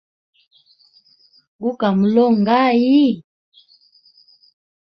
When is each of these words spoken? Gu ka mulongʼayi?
Gu 1.61 1.69
ka 1.79 1.87
mulongʼayi? 1.97 3.01